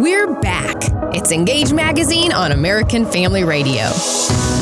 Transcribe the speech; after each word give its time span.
We're 0.00 0.32
back. 0.40 0.76
It's 1.14 1.30
Engage 1.30 1.74
Magazine 1.74 2.32
on 2.32 2.52
American 2.52 3.04
Family 3.04 3.44
Radio. 3.44 3.82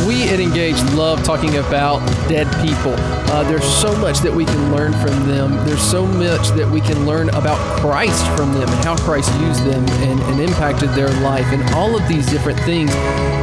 We 0.04 0.28
at 0.30 0.40
Engage 0.40 0.74
love 0.94 1.22
talking 1.22 1.58
about 1.58 2.00
dead 2.28 2.48
people. 2.66 2.94
Uh, 3.30 3.44
there's 3.44 3.62
so 3.62 3.96
much 3.98 4.18
that 4.18 4.34
we 4.34 4.44
can 4.44 4.74
learn 4.74 4.90
from 4.94 5.28
them. 5.28 5.52
There's 5.64 5.80
so 5.80 6.04
much 6.04 6.48
that 6.56 6.68
we 6.68 6.80
can 6.80 7.06
learn 7.06 7.28
about 7.28 7.56
Christ 7.78 8.26
from 8.36 8.52
them 8.52 8.68
and 8.68 8.84
how 8.84 8.96
Christ 8.96 9.32
used 9.38 9.62
them 9.64 9.88
and, 10.02 10.18
and 10.18 10.40
impacted 10.40 10.88
their 10.94 11.10
life 11.20 11.46
and 11.52 11.62
all 11.72 11.96
of 11.96 12.08
these 12.08 12.26
different 12.26 12.58
things. 12.62 12.90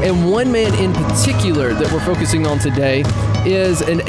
And 0.03 0.29
one 0.29 0.51
man 0.51 0.73
in 0.73 0.91
particular 0.91 1.73
that 1.73 1.89
we're 1.93 2.03
focusing 2.03 2.45
on 2.45 2.59
today 2.59 3.05
is 3.45 3.79
an 3.79 4.01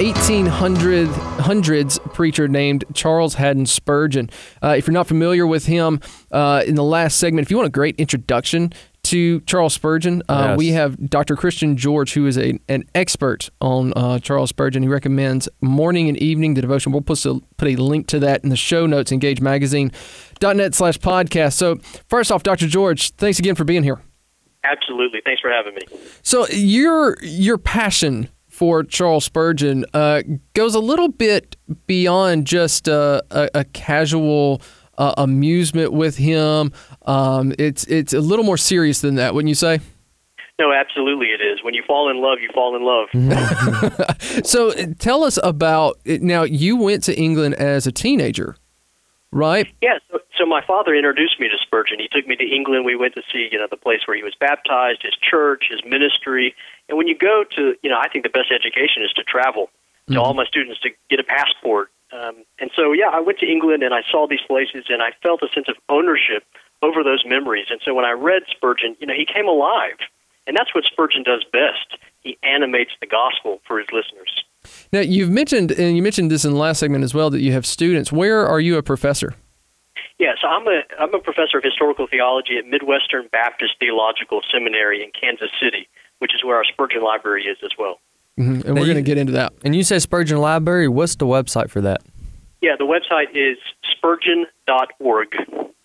1800s 1.46 1.98
preacher 2.12 2.48
named 2.48 2.84
Charles 2.94 3.34
Haddon 3.34 3.66
Spurgeon. 3.66 4.30
Uh, 4.62 4.74
if 4.76 4.86
you're 4.86 4.94
not 4.94 5.06
familiar 5.06 5.46
with 5.46 5.66
him, 5.66 6.00
uh, 6.32 6.62
in 6.66 6.74
the 6.74 6.82
last 6.82 7.18
segment, 7.18 7.46
if 7.46 7.50
you 7.50 7.56
want 7.56 7.66
a 7.66 7.70
great 7.70 7.96
introduction 7.96 8.72
to 9.04 9.40
Charles 9.42 9.72
Spurgeon, 9.72 10.22
uh, 10.28 10.46
Yes. 10.50 10.58
we 10.58 10.68
have 10.68 11.08
Dr. 11.08 11.36
Christian 11.36 11.76
George, 11.76 12.12
who 12.14 12.26
is 12.26 12.36
a, 12.36 12.58
an 12.68 12.82
expert 12.94 13.50
on 13.60 13.92
uh, 13.94 14.18
Charles 14.18 14.50
Spurgeon. 14.50 14.82
He 14.82 14.88
recommends 14.88 15.48
morning 15.60 16.08
and 16.08 16.18
evening 16.18 16.54
the 16.54 16.60
devotion. 16.60 16.90
We'll 16.90 17.02
put 17.02 17.24
a, 17.24 17.40
put 17.56 17.68
a 17.68 17.76
link 17.76 18.08
to 18.08 18.18
that 18.20 18.42
in 18.42 18.50
the 18.50 18.56
show 18.56 18.84
notes, 18.86 19.12
engagemagazine.net 19.12 20.74
slash 20.74 20.98
podcast. 20.98 21.52
So, 21.52 21.76
first 22.08 22.32
off, 22.32 22.42
Dr. 22.42 22.66
George, 22.66 23.12
thanks 23.12 23.38
again 23.38 23.54
for 23.54 23.62
being 23.64 23.84
here. 23.84 24.00
Absolutely. 24.64 25.20
Thanks 25.24 25.40
for 25.40 25.50
having 25.50 25.74
me. 25.74 25.82
So 26.22 26.48
your 26.48 27.16
your 27.22 27.56
passion 27.56 28.28
for 28.56 28.82
Charles 28.82 29.26
Spurgeon 29.26 29.84
uh, 29.92 30.22
goes 30.54 30.74
a 30.74 30.80
little 30.80 31.08
bit 31.08 31.56
beyond 31.86 32.46
just 32.46 32.88
uh, 32.88 33.20
a, 33.30 33.50
a 33.52 33.64
casual 33.64 34.62
uh, 34.96 35.12
amusement 35.18 35.92
with 35.92 36.16
him. 36.16 36.72
Um, 37.04 37.52
it's 37.58 37.84
it's 37.84 38.14
a 38.14 38.20
little 38.20 38.46
more 38.46 38.56
serious 38.56 39.02
than 39.02 39.16
that, 39.16 39.34
wouldn't 39.34 39.50
you 39.50 39.54
say? 39.54 39.80
No, 40.58 40.72
absolutely 40.72 41.26
it 41.26 41.42
is. 41.42 41.62
When 41.62 41.74
you 41.74 41.82
fall 41.86 42.08
in 42.10 42.16
love, 42.22 42.38
you 42.40 42.48
fall 42.54 42.74
in 42.74 42.82
love. 42.82 44.16
So 44.46 44.70
tell 44.94 45.22
us 45.22 45.38
about 45.42 45.98
now. 46.06 46.44
You 46.44 46.76
went 46.76 47.02
to 47.04 47.18
England 47.18 47.56
as 47.56 47.86
a 47.86 47.92
teenager, 47.92 48.56
right? 49.32 49.66
Yeah, 49.82 49.98
so, 50.10 50.18
so 50.38 50.46
my 50.46 50.62
father 50.66 50.94
introduced 50.94 51.40
me 51.40 51.48
to 51.48 51.56
Spurgeon. 51.62 51.98
He 51.98 52.08
took 52.08 52.26
me 52.26 52.36
to 52.36 52.44
England. 52.44 52.84
We 52.84 52.96
went 52.96 53.14
to 53.14 53.22
see, 53.32 53.48
you 53.50 53.58
know, 53.58 53.66
the 53.70 53.76
place 53.76 54.00
where 54.06 54.16
he 54.16 54.22
was 54.22 54.34
baptized, 54.38 55.02
his 55.02 55.14
church, 55.30 55.64
his 55.70 55.80
ministry. 55.84 56.54
And 56.88 56.96
when 56.98 57.06
you 57.06 57.16
go 57.16 57.44
to, 57.56 57.74
you 57.82 57.90
know, 57.90 57.98
I 57.98 58.08
think 58.08 58.24
the 58.24 58.30
best 58.30 58.52
education 58.52 59.02
is 59.02 59.12
to 59.14 59.22
travel. 59.24 59.70
To 60.08 60.20
all 60.20 60.34
my 60.34 60.44
students 60.44 60.78
to 60.82 60.90
get 61.10 61.18
a 61.18 61.24
passport. 61.24 61.90
Um, 62.12 62.44
and 62.60 62.70
so, 62.76 62.92
yeah, 62.92 63.10
I 63.12 63.18
went 63.18 63.40
to 63.40 63.46
England 63.46 63.82
and 63.82 63.92
I 63.92 64.02
saw 64.08 64.28
these 64.28 64.44
places 64.46 64.84
and 64.88 65.02
I 65.02 65.10
felt 65.20 65.42
a 65.42 65.48
sense 65.52 65.66
of 65.68 65.74
ownership 65.88 66.44
over 66.80 67.02
those 67.02 67.24
memories. 67.26 67.66
And 67.70 67.80
so 67.84 67.92
when 67.92 68.04
I 68.04 68.12
read 68.12 68.42
Spurgeon, 68.48 68.94
you 69.00 69.06
know, 69.08 69.14
he 69.14 69.26
came 69.26 69.48
alive. 69.48 69.98
And 70.46 70.56
that's 70.56 70.72
what 70.76 70.84
Spurgeon 70.84 71.24
does 71.24 71.44
best. 71.52 71.98
He 72.20 72.38
animates 72.44 72.92
the 73.00 73.08
gospel 73.08 73.60
for 73.66 73.80
his 73.80 73.88
listeners. 73.92 74.44
Now 74.92 75.00
you've 75.00 75.30
mentioned 75.30 75.72
and 75.72 75.96
you 75.96 76.02
mentioned 76.02 76.30
this 76.30 76.44
in 76.44 76.52
the 76.52 76.58
last 76.58 76.78
segment 76.78 77.02
as 77.02 77.12
well 77.12 77.30
that 77.30 77.40
you 77.40 77.50
have 77.50 77.66
students. 77.66 78.12
Where 78.12 78.46
are 78.46 78.60
you 78.60 78.76
a 78.76 78.84
professor? 78.84 79.34
Yeah, 80.18 80.34
so 80.40 80.48
I'm 80.48 80.66
a 80.66 80.82
I'm 80.98 81.12
a 81.14 81.18
professor 81.18 81.58
of 81.58 81.64
historical 81.64 82.06
theology 82.06 82.56
at 82.58 82.66
Midwestern 82.66 83.28
Baptist 83.32 83.74
Theological 83.78 84.40
Seminary 84.50 85.02
in 85.02 85.10
Kansas 85.10 85.50
City, 85.60 85.88
which 86.18 86.34
is 86.34 86.44
where 86.44 86.56
our 86.56 86.64
Spurgeon 86.64 87.02
Library 87.02 87.44
is 87.44 87.56
as 87.64 87.70
well. 87.78 87.98
Mhm, 88.38 88.64
And 88.64 88.74
Now 88.74 88.80
we're 88.80 88.86
going 88.86 88.96
to 88.96 89.02
get 89.02 89.18
into 89.18 89.32
that. 89.32 89.52
And 89.64 89.74
you 89.74 89.82
say 89.82 89.98
Spurgeon 89.98 90.38
Library. 90.38 90.88
What's 90.88 91.16
the 91.16 91.26
website 91.26 91.70
for 91.70 91.80
that? 91.82 92.02
Yeah, 92.60 92.72
the 92.78 92.84
website 92.84 93.30
is 93.34 93.58
spurgeon.org. 93.92 95.28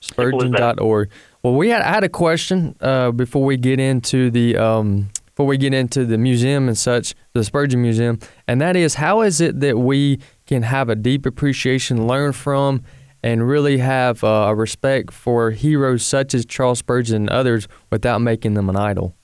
Simple 0.01 0.43
as 0.43 0.51
that. 0.51 0.75
Spurgeon.org. 0.75 1.09
Well, 1.43 1.55
we 1.55 1.69
had 1.69 1.81
I 1.81 1.89
had 1.89 2.03
a 2.03 2.09
question 2.09 2.75
uh, 2.81 3.11
before 3.11 3.43
we 3.43 3.57
get 3.57 3.79
into 3.79 4.31
the 4.31 4.57
um, 4.57 5.09
before 5.27 5.45
we 5.45 5.57
get 5.57 5.73
into 5.73 6.05
the 6.05 6.17
museum 6.17 6.67
and 6.67 6.77
such, 6.77 7.13
the 7.33 7.43
Spurgeon 7.43 7.81
Museum, 7.81 8.19
and 8.47 8.59
that 8.61 8.75
is 8.75 8.95
how 8.95 9.21
is 9.21 9.41
it 9.41 9.59
that 9.61 9.77
we 9.77 10.19
can 10.45 10.63
have 10.63 10.89
a 10.89 10.95
deep 10.95 11.25
appreciation, 11.25 12.05
learn 12.07 12.31
from, 12.33 12.83
and 13.23 13.47
really 13.47 13.77
have 13.77 14.23
uh, 14.23 14.27
a 14.49 14.55
respect 14.55 15.11
for 15.11 15.51
heroes 15.51 16.05
such 16.05 16.33
as 16.33 16.45
Charles 16.45 16.79
Spurgeon 16.79 17.15
and 17.15 17.29
others 17.29 17.67
without 17.89 18.19
making 18.21 18.53
them 18.55 18.69
an 18.69 18.75
idol. 18.75 19.15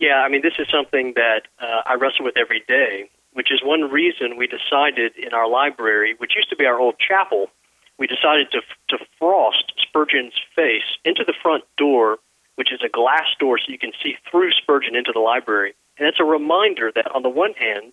Yeah, 0.00 0.22
I 0.24 0.30
mean, 0.30 0.40
this 0.42 0.54
is 0.58 0.66
something 0.72 1.12
that 1.14 1.42
uh, 1.60 1.82
I 1.84 1.94
wrestle 1.94 2.24
with 2.24 2.38
every 2.38 2.64
day, 2.66 3.10
which 3.34 3.52
is 3.52 3.60
one 3.62 3.82
reason 3.82 4.38
we 4.38 4.46
decided 4.46 5.12
in 5.16 5.34
our 5.34 5.46
library, 5.46 6.14
which 6.16 6.34
used 6.34 6.48
to 6.48 6.56
be 6.56 6.64
our 6.64 6.80
old 6.80 6.96
chapel, 6.98 7.50
we 7.98 8.06
decided 8.06 8.50
to, 8.52 8.62
to 8.88 9.04
frost 9.18 9.74
Spurgeon's 9.76 10.32
face 10.56 10.96
into 11.04 11.22
the 11.22 11.34
front 11.42 11.64
door, 11.76 12.18
which 12.54 12.72
is 12.72 12.80
a 12.82 12.88
glass 12.88 13.26
door 13.38 13.58
so 13.58 13.70
you 13.70 13.78
can 13.78 13.92
see 14.02 14.16
through 14.30 14.52
Spurgeon 14.52 14.96
into 14.96 15.12
the 15.12 15.20
library. 15.20 15.74
And 15.98 16.08
it's 16.08 16.18
a 16.18 16.24
reminder 16.24 16.90
that, 16.94 17.14
on 17.14 17.22
the 17.22 17.28
one 17.28 17.52
hand, 17.52 17.92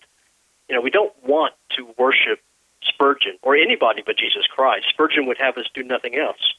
you 0.68 0.74
know, 0.74 0.80
we 0.80 0.90
don't 0.90 1.12
want 1.22 1.52
to 1.76 1.94
worship 1.98 2.40
Spurgeon 2.82 3.36
or 3.42 3.54
anybody 3.54 4.02
but 4.04 4.16
Jesus 4.16 4.46
Christ. 4.46 4.86
Spurgeon 4.88 5.26
would 5.26 5.38
have 5.38 5.58
us 5.58 5.66
do 5.74 5.82
nothing 5.82 6.16
else. 6.16 6.54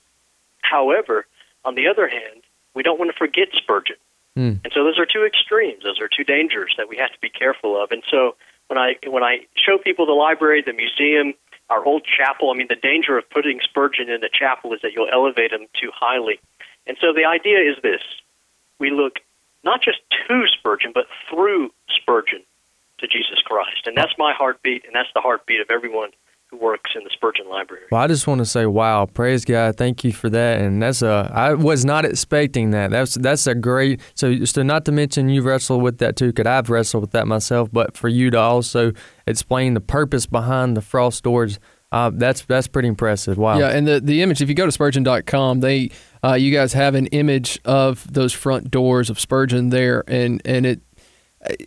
However, 0.61 1.25
on 1.65 1.73
the 1.73 1.87
other 1.87 2.07
hand, 2.07 2.43
we 2.75 2.83
don't 2.83 2.99
want 2.99 3.09
to 3.11 3.17
forget 3.17 3.47
Spurgeon. 3.53 3.95
Hmm. 4.35 4.61
And 4.63 4.71
so 4.73 4.83
those 4.83 4.99
are 4.99 5.05
two 5.05 5.25
extremes. 5.25 5.83
Those 5.83 5.99
are 5.99 6.07
two 6.07 6.23
dangers 6.23 6.75
that 6.77 6.89
we 6.89 6.97
have 6.97 7.11
to 7.11 7.19
be 7.21 7.29
careful 7.29 7.81
of. 7.81 7.91
And 7.91 8.03
so 8.09 8.35
when 8.67 8.77
I 8.77 8.95
when 9.07 9.23
I 9.23 9.47
show 9.55 9.77
people 9.77 10.05
the 10.05 10.13
library, 10.13 10.61
the 10.61 10.73
museum, 10.73 11.33
our 11.69 11.83
old 11.83 12.05
chapel, 12.05 12.51
I 12.51 12.53
mean 12.55 12.67
the 12.69 12.75
danger 12.75 13.17
of 13.17 13.29
putting 13.29 13.59
Spurgeon 13.61 14.09
in 14.09 14.21
the 14.21 14.29
chapel 14.31 14.73
is 14.73 14.81
that 14.81 14.93
you'll 14.93 15.09
elevate 15.11 15.51
him 15.51 15.67
too 15.73 15.91
highly. 15.93 16.39
And 16.87 16.97
so 17.01 17.13
the 17.13 17.25
idea 17.25 17.59
is 17.59 17.77
this. 17.81 18.01
We 18.79 18.91
look 18.91 19.19
not 19.63 19.81
just 19.81 19.99
to 20.27 20.45
Spurgeon, 20.47 20.91
but 20.93 21.07
through 21.29 21.71
Spurgeon 21.89 22.43
to 22.99 23.07
Jesus 23.07 23.41
Christ. 23.41 23.87
And 23.87 23.97
that's 23.97 24.13
my 24.17 24.33
heartbeat 24.33 24.85
and 24.85 24.95
that's 24.95 25.09
the 25.13 25.21
heartbeat 25.21 25.61
of 25.61 25.69
everyone 25.69 26.11
who 26.49 26.57
works 26.57 26.91
in 26.95 27.03
the 27.03 27.09
Spurgeon 27.11 27.47
Library. 27.47 27.83
Well, 27.91 28.01
I 28.01 28.07
just 28.07 28.25
want 28.25 28.39
to 28.39 28.45
say, 28.45 28.65
wow, 28.65 29.05
praise 29.05 29.45
God, 29.45 29.77
thank 29.77 30.03
you 30.03 30.11
for 30.11 30.29
that. 30.29 30.61
And 30.61 30.81
that's 30.81 31.01
a, 31.01 31.31
I 31.33 31.53
was 31.53 31.85
not 31.85 32.05
expecting 32.05 32.71
that. 32.71 32.89
That's 32.89 33.15
that's 33.15 33.45
a 33.45 33.53
great. 33.53 34.01
So, 34.15 34.45
so 34.45 34.63
not 34.63 34.85
to 34.85 34.91
mention 34.91 35.29
you 35.29 35.43
wrestled 35.43 35.83
with 35.83 35.99
that 35.99 36.15
too. 36.15 36.33
Could 36.33 36.47
I've 36.47 36.69
wrestled 36.69 37.01
with 37.01 37.11
that 37.11 37.27
myself, 37.27 37.69
but 37.71 37.95
for 37.95 38.07
you 38.07 38.31
to 38.31 38.39
also 38.39 38.93
explain 39.27 39.75
the 39.75 39.81
purpose 39.81 40.25
behind 40.25 40.75
the 40.75 40.81
frost 40.81 41.23
doors, 41.23 41.59
uh, 41.91 42.11
that's 42.13 42.41
that's 42.43 42.67
pretty 42.67 42.87
impressive. 42.87 43.37
Wow. 43.37 43.59
Yeah, 43.59 43.69
and 43.69 43.87
the, 43.87 43.99
the 43.99 44.21
image, 44.21 44.41
if 44.41 44.49
you 44.49 44.55
go 44.55 44.65
to 44.65 44.71
spurgeon.com, 44.71 45.59
they 45.59 45.91
uh, 46.23 46.33
you 46.33 46.51
guys 46.51 46.73
have 46.73 46.95
an 46.95 47.07
image 47.07 47.59
of 47.65 48.11
those 48.11 48.33
front 48.33 48.69
doors 48.71 49.09
of 49.09 49.19
Spurgeon 49.19 49.69
there, 49.69 50.03
and 50.07 50.41
and 50.45 50.65
it 50.65 50.81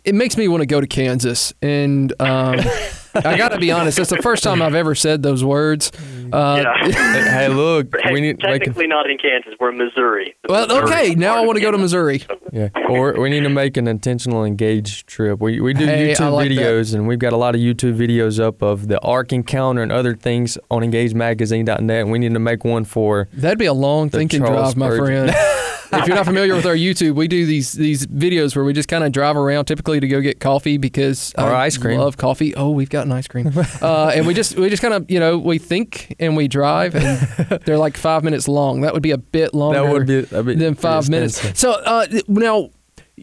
it 0.03 0.15
makes 0.15 0.37
me 0.37 0.47
want 0.47 0.61
to 0.61 0.67
go 0.67 0.79
to 0.79 0.87
Kansas. 0.87 1.53
And 1.61 2.13
um, 2.21 2.59
I 3.25 3.37
got 3.37 3.49
to 3.49 3.59
be 3.59 3.71
honest, 3.71 3.97
that's 3.97 4.09
the 4.09 4.21
first 4.21 4.43
time 4.43 4.61
I've 4.61 4.75
ever 4.75 4.95
said 4.95 5.21
those 5.23 5.43
words. 5.43 5.91
Uh, 6.31 6.63
Yeah. 6.63 6.91
Hey, 6.91 7.21
hey, 7.31 7.47
look, 7.49 7.87
Hey, 8.01 8.11
we 8.11 8.21
need 8.21 8.37
make 8.41 8.43
a, 8.43 8.59
technically 8.59 8.87
not 8.87 9.09
in 9.09 9.17
Kansas. 9.17 9.53
We're 9.59 9.69
in 9.69 9.77
Missouri. 9.77 10.35
Well, 10.49 10.67
Missouri 10.67 10.83
okay, 10.83 11.15
now 11.15 11.35
I 11.35 11.45
want 11.45 11.57
to 11.57 11.61
go 11.61 11.71
to 11.71 11.77
Missouri. 11.77 12.23
yeah, 12.51 12.69
or 12.89 13.13
we 13.19 13.29
need 13.29 13.41
to 13.41 13.49
make 13.49 13.77
an 13.77 13.87
intentional 13.87 14.43
engaged 14.43 15.07
trip. 15.07 15.39
We 15.39 15.59
we 15.61 15.73
do 15.73 15.85
Hey, 15.85 16.13
YouTube 16.13 16.31
like 16.31 16.49
that. 16.49 16.55
videos, 16.57 16.93
and 16.95 17.07
we've 17.07 17.19
got 17.19 17.33
a 17.33 17.37
lot 17.37 17.53
of 17.55 17.61
YouTube 17.61 17.95
videos 17.97 18.39
up 18.39 18.61
of 18.63 18.87
the 18.87 18.99
Ark 19.01 19.31
Encounter 19.31 19.81
and 19.83 19.91
other 19.91 20.15
things 20.15 20.57
on 20.71 20.81
EngageMagazine.net. 20.81 22.01
And 22.01 22.11
we 22.11 22.19
need 22.19 22.33
to 22.33 22.39
make 22.39 22.63
one 22.63 22.83
for 22.85 23.27
That'd 23.33 23.59
be 23.59 23.65
a 23.65 23.73
long 23.73 24.09
thinking 24.09 24.41
Charles 24.41 24.73
drive, 24.73 24.77
my 24.77 24.95
Spurgeon. 24.95 25.27
friend. 25.29 25.59
if 26.01 26.07
you're 26.07 26.15
not 26.15 26.25
familiar 26.25 26.55
with 26.55 26.65
our 26.65 26.75
YouTube, 26.75 27.15
we 27.15 27.27
do 27.27 27.45
these 27.45 27.73
these 27.73 28.05
videos 28.07 28.55
where 28.55 28.65
we 28.65 28.73
just 28.73 28.87
kind 28.89 29.03
of 29.03 29.11
drive 29.11 29.35
around, 29.35 29.65
typically 29.65 29.99
to 29.99 30.07
go 30.07 30.21
get 30.21 30.39
coffee 30.39 30.77
because 30.77 31.33
Or 31.37 31.45
I 31.45 31.65
ice 31.65 31.77
cream. 31.77 31.99
Love 31.99 32.17
coffee. 32.17 32.55
Oh, 32.55 32.71
we've 32.71 32.89
gotten 32.89 33.11
ice 33.11 33.27
cream, 33.27 33.51
uh, 33.81 34.11
and 34.15 34.25
we 34.27 34.33
just 34.33 34.55
we 34.55 34.69
just 34.69 34.81
kind 34.81 34.93
of 34.93 35.09
you 35.09 35.19
know 35.19 35.37
we 35.37 35.57
think 35.57 36.15
and 36.19 36.35
we 36.35 36.47
drive, 36.47 36.95
and 36.95 37.61
they're 37.65 37.77
like 37.77 37.97
five 37.97 38.23
minutes 38.23 38.47
long. 38.47 38.81
That 38.81 38.93
would 38.93 39.03
be 39.03 39.11
a 39.11 39.17
bit 39.17 39.53
longer. 39.53 39.81
that 39.81 39.91
would 39.91 40.07
be, 40.45 40.53
be 40.53 40.59
than 40.59 40.75
five 40.75 41.09
minutes. 41.09 41.59
So 41.59 41.71
uh, 41.71 42.07
now, 42.27 42.69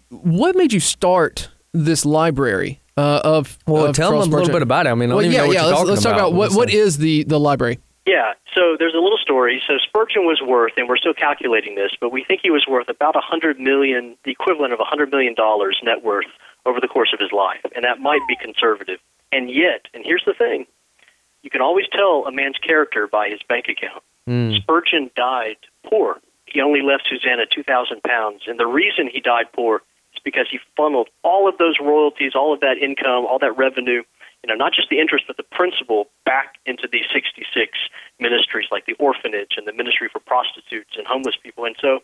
what 0.09 0.57
made 0.57 0.73
you 0.73 0.81
start 0.81 1.49
this 1.73 2.05
library 2.05 2.81
uh, 2.97 3.21
of? 3.25 3.59
Well, 3.67 3.87
of 3.87 3.97
tell 3.97 4.11
them 4.11 4.33
a 4.33 4.37
little 4.37 4.53
bit 4.53 4.63
about 4.63 4.87
it. 4.87 4.91
I 4.91 4.95
mean, 4.95 5.11
I 5.11 5.15
Well, 5.15 5.25
yeah, 5.25 5.39
know 5.39 5.47
what 5.47 5.55
yeah. 5.55 5.65
Let's, 5.65 5.83
let's 5.89 6.03
talk 6.03 6.15
about 6.15 6.33
what 6.33 6.39
What's 6.39 6.55
what 6.57 6.69
that? 6.69 6.77
is 6.77 6.99
the 6.99 7.25
the 7.25 7.39
library. 7.41 7.79
Yeah, 8.11 8.33
so 8.57 8.75
there's 8.77 8.95
a 8.95 8.99
little 8.99 9.19
story. 9.19 9.63
So 9.69 9.75
Spurgeon 9.79 10.25
was 10.27 10.43
worth, 10.45 10.73
and 10.77 10.89
we're 10.89 10.97
still 10.97 11.15
calculating 11.15 11.77
this, 11.77 11.93
but 12.01 12.11
we 12.11 12.25
think 12.25 12.41
he 12.43 12.51
was 12.51 12.67
worth 12.69 12.89
about 12.89 13.15
a 13.15 13.21
hundred 13.21 13.61
million, 13.61 14.17
the 14.25 14.33
equivalent 14.33 14.73
of 14.73 14.81
a 14.81 14.85
hundred 14.85 15.13
million 15.13 15.35
dollars 15.35 15.79
net 15.85 16.03
worth 16.03 16.27
over 16.67 16.81
the 16.81 16.89
course 16.89 17.13
of 17.15 17.21
his 17.21 17.31
life, 17.31 17.61
and 17.73 17.85
that 17.85 18.01
might 18.01 18.27
be 18.27 18.35
conservative. 18.35 18.99
And 19.31 19.49
yet, 19.49 19.87
and 19.95 20.03
here's 20.05 20.25
the 20.27 20.35
thing, 20.35 20.67
you 21.45 21.51
can 21.51 21.61
always 21.61 21.87
tell 21.93 22.25
a 22.27 22.33
man's 22.33 22.59
character 22.59 23.07
by 23.07 23.29
his 23.29 23.39
bank 23.49 23.67
account. 23.69 24.03
Mm. 24.29 24.57
Spurgeon 24.57 25.13
died 25.15 25.59
poor. 25.87 26.19
He 26.47 26.61
only 26.61 26.83
left 26.83 27.07
Susanna 27.09 27.45
two 27.47 27.63
thousand 27.63 28.03
pounds, 28.03 28.43
and 28.49 28.59
the 28.59 28.67
reason 28.67 29.07
he 29.07 29.21
died 29.21 29.53
poor 29.53 29.83
is 30.15 30.21
because 30.25 30.49
he 30.51 30.59
funneled 30.77 31.11
all 31.23 31.49
of 31.49 31.59
those 31.59 31.77
royalties, 31.81 32.33
all 32.35 32.53
of 32.53 32.59
that 32.59 32.77
income, 32.83 33.25
all 33.25 33.39
that 33.39 33.57
revenue, 33.57 34.03
you 34.43 34.49
know, 34.49 34.55
not 34.55 34.73
just 34.73 34.89
the 34.89 35.01
interest 35.01 35.25
but 35.27 35.37
the 35.37 35.43
principal, 35.43 36.09
back 36.25 36.55
into 36.67 36.89
these 36.91 37.07
sixty-six 37.13 37.79
ministries 38.19 38.69
like 38.71 38.87
the 38.87 38.95
orphanage 38.95 39.57
and 39.57 39.67
the 39.67 39.73
ministry 39.73 40.09
for 40.13 40.21
prostitutes 40.21 40.97
and 40.97 41.07
homeless 41.07 41.37
people. 41.43 41.65
And 41.65 41.77
so, 41.81 42.01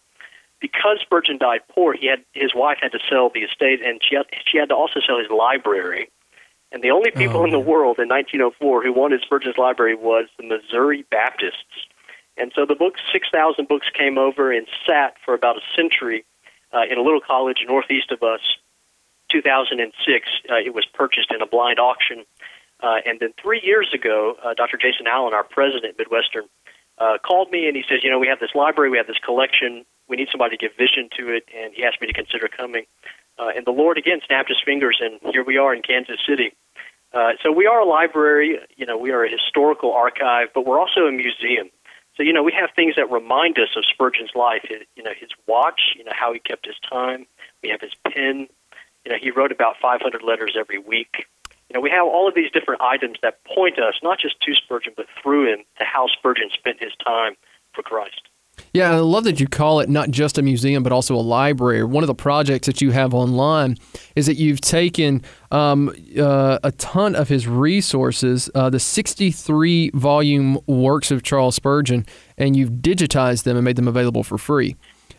because 0.61 0.99
Spurgeon 1.01 1.39
died 1.39 1.61
poor, 1.71 1.95
he 1.95 2.07
had 2.07 2.25
his 2.33 2.55
wife 2.55 2.79
had 2.81 2.93
to 2.93 2.99
sell 3.09 3.31
the 3.33 3.41
estate, 3.41 3.81
and 3.85 4.01
she 4.03 4.17
had, 4.17 4.27
she 4.45 4.59
had 4.59 4.69
to 4.69 4.75
also 4.75 5.01
sell 5.07 5.19
his 5.19 5.31
library. 5.31 6.11
And 6.73 6.83
the 6.83 6.91
only 6.91 7.11
people 7.11 7.41
Oh, 7.41 7.45
in 7.45 7.51
the 7.51 7.61
world 7.61 7.99
in 7.99 8.09
1904 8.09 8.83
who 8.83 8.93
wanted 8.93 9.23
Spurgeon's 9.23 9.57
library 9.57 9.95
was 9.95 10.27
the 10.37 10.45
Missouri 10.45 11.07
Baptists. 11.11 11.87
And 12.37 12.53
so 12.55 12.67
the 12.67 12.75
books, 12.75 13.01
6,000 13.13 13.67
books, 13.69 13.87
came 13.95 14.19
over 14.19 14.53
and 14.53 14.67
sat 14.87 15.15
for 15.25 15.33
about 15.33 15.57
a 15.57 15.61
century 15.75 16.25
uh, 16.73 16.83
in 16.91 16.99
a 16.99 17.03
little 17.03 17.21
college 17.21 17.65
northeast 17.67 18.11
of 18.13 18.23
us. 18.23 18.41
2006, 19.31 20.29
uh, 20.51 20.55
it 20.57 20.75
was 20.75 20.87
purchased 20.95 21.31
in 21.33 21.43
a 21.43 21.47
blind 21.47 21.79
auction. 21.79 22.25
Uh, 22.81 22.97
and 23.07 23.21
then 23.21 23.31
three 23.41 23.61
years 23.63 23.93
ago, 23.95 24.37
uh, 24.45 24.55
Dr. 24.55 24.77
Jason 24.77 25.07
Allen, 25.07 25.33
our 25.33 25.45
president 25.45 25.85
at 25.85 25.99
Midwestern, 25.99 26.45
uh, 26.99 27.19
called 27.25 27.51
me 27.51 27.69
and 27.69 27.77
he 27.77 27.85
says, 27.89 28.01
You 28.03 28.11
know, 28.11 28.19
we 28.19 28.29
have 28.29 28.41
this 28.41 28.55
library, 28.55 28.91
we 28.91 28.99
have 28.99 29.07
this 29.07 29.19
collection, 29.25 29.85
we 30.09 30.17
need 30.17 30.29
somebody 30.31 30.57
to 30.57 30.61
give 30.61 30.77
vision 30.77 31.09
to 31.19 31.35
it. 31.35 31.45
And 31.57 31.75
he 31.75 31.85
asked 31.85 32.01
me 32.01 32.07
to 32.07 32.13
consider 32.13 32.49
coming. 32.49 32.85
Uh, 33.39 33.49
and 33.55 33.67
the 33.67 33.71
Lord 33.71 33.99
again 33.99 34.21
snapped 34.27 34.49
his 34.49 34.59
fingers, 34.65 35.01
and 35.01 35.21
here 35.33 35.45
we 35.45 35.59
are 35.59 35.75
in 35.75 35.83
Kansas 35.83 36.17
City. 36.27 36.53
Uh, 37.13 37.33
so 37.43 37.53
we 37.53 37.67
are 37.67 37.81
a 37.81 37.85
library, 37.85 38.59
you 38.77 38.87
know, 38.87 38.97
we 38.97 39.11
are 39.11 39.25
a 39.25 39.31
historical 39.31 39.93
archive, 39.93 40.49
but 40.55 40.67
we're 40.67 40.81
also 40.81 41.03
a 41.03 41.13
museum. 41.13 41.71
So 42.17 42.23
you 42.23 42.33
know, 42.33 42.43
we 42.43 42.53
have 42.59 42.71
things 42.75 42.95
that 42.97 43.11
remind 43.11 43.59
us 43.59 43.69
of 43.77 43.85
Spurgeon's 43.85 44.35
life. 44.35 44.63
His, 44.65 44.81
you 44.97 45.03
know, 45.03 45.13
his 45.19 45.31
watch, 45.47 45.81
you 45.97 46.05
know, 46.05 46.13
how 46.15 46.33
he 46.33 46.39
kept 46.39 46.67
his 46.67 46.77
time. 46.91 47.27
We 47.63 47.69
have 47.69 47.81
his 47.81 47.93
pen. 48.11 48.49
You 49.07 49.13
know, 49.13 49.19
he 49.23 49.31
wrote 49.31 49.53
about 49.53 49.77
500 49.81 50.25
letters 50.25 50.57
every 50.59 50.79
week. 50.79 51.27
You 51.71 51.75
know, 51.75 51.81
we 51.81 51.91
have 51.91 52.07
all 52.07 52.27
of 52.27 52.35
these 52.35 52.51
different 52.51 52.81
items 52.81 53.19
that 53.23 53.43
point 53.45 53.79
us 53.79 53.95
not 54.03 54.19
just 54.19 54.41
to 54.41 54.55
Spurgeon, 54.55 54.95
but 54.97 55.07
through 55.23 55.53
him 55.53 55.61
to 55.79 55.85
how 55.85 56.09
Spurgeon 56.09 56.51
spent 56.53 56.81
his 56.81 56.91
time 57.05 57.37
for 57.73 57.83
Christ. 57.83 58.23
Yeah, 58.73 58.91
I 58.91 58.97
love 58.97 59.23
that 59.25 59.39
you 59.39 59.47
call 59.47 59.79
it 59.79 59.89
not 59.89 60.11
just 60.11 60.39
a 60.39 60.43
museum, 60.43 60.83
but 60.83 60.91
also 60.91 61.15
a 61.15 61.23
library. 61.23 61.85
One 61.85 62.03
of 62.03 62.09
the 62.09 62.17
projects 62.17 62.67
that 62.67 62.81
you 62.81 62.91
have 62.91 63.15
online 63.15 63.77
is 64.17 64.27
that 64.27 64.35
you've 64.35 64.61
taken 64.61 65.23
um, 65.53 65.95
uh, 66.19 66.59
a 66.65 66.73
ton 66.73 67.15
of 67.15 67.29
his 67.29 67.47
resources, 67.47 68.51
uh, 68.57 68.71
the 68.71 68.81
63 68.81 69.91
volume 69.95 70.59
works 70.67 71.13
of 71.13 71.23
Charles 71.23 71.55
Spurgeon, 71.55 72.07
and 72.37 72.57
you've 72.57 72.71
digitized 72.71 73.45
them 73.45 73.57
and 73.57 73.65
made 73.65 73.77
them 73.77 73.87
available 73.89 74.25
for 74.25 74.37
free. 74.37 74.75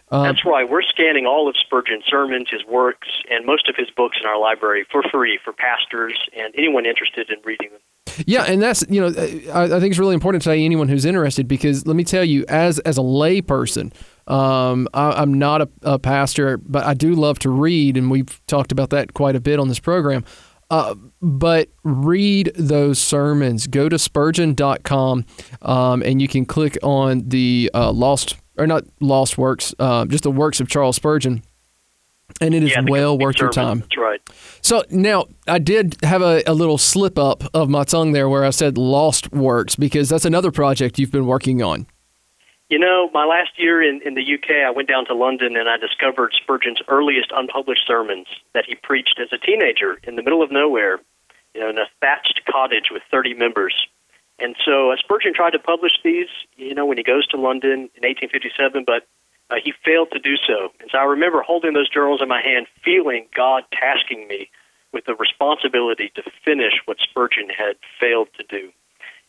Uh, 0.10 0.24
That's 0.24 0.46
right. 0.46 0.70
We're 0.70 0.84
scanning 0.84 1.26
all 1.26 1.50
of 1.50 1.56
Spurgeon's 1.58 2.06
sermons, 2.08 2.48
his 2.50 2.64
works, 2.66 3.10
and 3.30 3.46
most 3.46 3.68
of 3.68 3.76
his 3.76 3.90
books 3.90 4.18
in 4.22 4.28
our 4.28 4.40
library 4.40 4.86
for 4.90 5.04
free 5.04 5.38
for 5.44 5.52
pastors 5.52 6.18
and 6.38 6.54
anyone 6.58 6.86
interested 6.86 7.30
in 7.30 7.38
reading 7.44 7.72
them. 7.72 7.82
Yeah, 8.26 8.44
and 8.44 8.62
that's 8.62 8.84
you 8.90 9.02
know 9.02 9.08
I, 9.54 9.64
I 9.64 9.80
think 9.80 9.92
it's 9.92 10.00
really 10.00 10.14
important 10.14 10.42
to 10.44 10.50
say 10.50 10.64
anyone 10.64 10.88
who's 10.88 11.06
interested 11.06 11.48
because 11.48 11.86
let 11.86 11.96
me 11.96 12.04
tell 12.04 12.24
you 12.24 12.46
as 12.48 12.80
as 12.80 12.98
a 12.98 13.02
layperson, 13.02 13.94
um, 14.32 14.88
I, 14.94 15.22
I'm 15.22 15.34
not 15.34 15.62
a, 15.62 15.70
a 15.84 16.00
pastor, 16.00 16.58
but 16.58 16.84
I 16.84 16.94
do 16.94 17.14
love 17.14 17.38
to 17.40 17.50
read, 17.50 17.98
and 17.98 18.10
we've 18.10 18.42
talked 18.48 18.72
about 18.72 18.90
that 18.92 19.14
quite 19.14 19.36
a 19.36 19.40
bit 19.40 19.60
on 19.60 19.68
this 19.68 19.80
program. 19.80 20.24
Uh, 20.70 20.96
but 21.22 21.70
read 21.84 22.52
those 22.56 23.00
sermons. 23.00 23.68
Go 23.68 23.88
to 23.88 23.98
spurgeon.com 23.98 25.26
um, 25.62 26.02
and 26.04 26.22
you 26.22 26.28
can 26.28 26.46
click 26.46 26.78
on 26.84 27.24
the 27.28 27.72
uh, 27.74 27.92
lost, 27.92 28.36
or 28.58 28.68
not 28.68 28.84
lost 29.00 29.38
works, 29.38 29.74
uh, 29.80 30.06
just 30.06 30.24
the 30.24 30.32
works 30.32 30.60
of 30.60 30.68
Charles 30.68 30.96
Spurgeon. 30.96 31.44
And 32.42 32.54
it 32.54 32.62
is 32.62 32.72
yeah, 32.72 32.82
well 32.88 33.18
worth 33.18 33.40
your 33.40 33.50
time. 33.50 33.80
That's 33.80 33.98
right. 33.98 34.22
So 34.62 34.84
now 34.92 35.26
I 35.48 35.60
did 35.60 35.96
have 36.04 36.22
a, 36.22 36.44
a 36.46 36.54
little 36.54 36.78
slip 36.78 37.18
up 37.18 37.44
of 37.54 37.70
my 37.70 37.84
tongue 37.84 38.12
there 38.12 38.28
where 38.28 38.44
I 38.44 38.50
said 38.50 38.78
Lost 38.78 39.32
Works 39.32 39.76
because 39.76 40.10
that's 40.10 40.26
another 40.26 40.52
project 40.52 41.00
you've 41.00 41.12
been 41.12 41.26
working 41.26 41.64
on. 41.64 41.88
You 42.70 42.80
know, 42.80 43.10
my 43.14 43.26
last 43.26 43.52
year 43.58 43.82
in, 43.82 44.02
in 44.06 44.16
the 44.16 44.22
UK, 44.22 44.68
I 44.68 44.72
went 44.72 44.90
down 44.90 45.06
to 45.06 45.14
London 45.14 45.56
and 45.56 45.70
I 45.70 45.78
discovered 45.78 46.34
Spurgeon's 46.36 46.82
earliest 46.90 47.32
unpublished 47.34 47.88
sermons 47.88 48.28
that 48.54 48.66
he 48.68 48.76
preached 48.76 49.20
as 49.22 49.30
a 49.32 49.38
teenager 49.38 49.98
in 50.04 50.18
the 50.18 50.22
middle 50.22 50.44
of 50.44 50.52
nowhere, 50.52 51.00
you 51.56 51.62
know, 51.62 51.70
in 51.70 51.78
a 51.78 51.86
thatched 52.02 52.42
cottage 52.50 52.90
with 52.92 53.04
30 53.10 53.36
members. 53.36 53.88
And 54.40 54.56
so 54.64 54.92
uh, 54.92 54.98
Spurgeon 54.98 55.34
tried 55.34 55.52
to 55.52 55.60
publish 55.60 55.94
these, 56.04 56.28
you 56.58 56.76
know, 56.76 56.86
when 56.86 56.98
he 56.98 57.04
goes 57.04 57.28
to 57.28 57.38
London 57.38 57.90
in 57.96 58.04
1857, 58.06 58.84
but 58.86 59.08
uh, 59.50 59.56
he 59.64 59.74
failed 59.84 60.10
to 60.12 60.20
do 60.20 60.36
so. 60.36 60.72
And 60.80 60.90
so 60.92 60.98
I 60.98 61.06
remember 61.06 61.42
holding 61.42 61.74
those 61.74 61.90
journals 61.90 62.22
in 62.22 62.28
my 62.28 62.42
hand, 62.42 62.68
feeling 62.84 63.28
God 63.34 63.64
tasking 63.72 64.28
me 64.28 64.50
with 64.94 65.06
the 65.06 65.16
responsibility 65.16 66.12
to 66.16 66.24
finish 66.46 66.74
what 66.86 66.98
Spurgeon 67.00 67.50
had 67.50 67.76
failed 68.00 68.28
to 68.38 68.44
do. 68.44 68.72